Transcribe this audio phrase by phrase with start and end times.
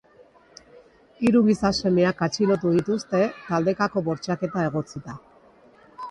[1.25, 5.15] Hiru gizasemeak atxilotu dituzte, taldekako bortxaketa egotzita.